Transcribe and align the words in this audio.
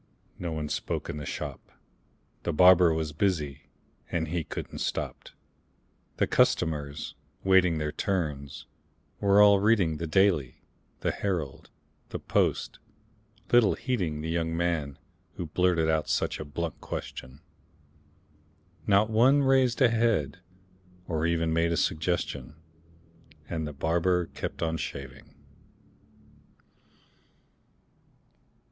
No 0.39 0.51
one 0.51 0.67
spoke 0.67 1.11
in 1.11 1.17
the 1.17 1.27
shop: 1.27 1.71
The 2.41 2.51
barber 2.51 2.91
was 2.91 3.13
busy, 3.13 3.65
and 4.11 4.29
he 4.29 4.43
couldn't 4.43 4.79
stop; 4.79 5.29
The 6.17 6.25
customers, 6.25 7.13
waiting 7.43 7.77
their 7.77 7.91
turns, 7.91 8.65
were 9.19 9.43
all 9.43 9.59
reading 9.59 9.97
The 9.97 10.07
"Daily," 10.07 10.63
the 11.01 11.11
"Herald," 11.11 11.69
the 12.09 12.17
"Post," 12.17 12.79
little 13.51 13.75
heeding 13.75 14.21
The 14.21 14.29
young 14.29 14.57
man 14.57 14.97
who 15.35 15.45
blurted 15.45 15.87
out 15.87 16.09
such 16.09 16.39
a 16.39 16.45
blunt 16.45 16.81
question; 16.81 17.41
Not 18.87 19.11
one 19.11 19.43
raised 19.43 19.81
a 19.83 19.89
head, 19.89 20.39
or 21.07 21.27
even 21.27 21.53
made 21.53 21.71
a 21.71 21.77
suggestion; 21.77 22.55
And 23.47 23.67
the 23.67 23.71
barber 23.73 24.25
kept 24.33 24.63
on 24.63 24.77
shaving. 24.77 25.35